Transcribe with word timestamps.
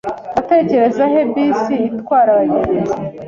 Nategereza 0.35 1.03
he 1.13 1.21
bisi 1.33 1.75
itwara 1.89 2.29
abagenzi? 2.33 2.95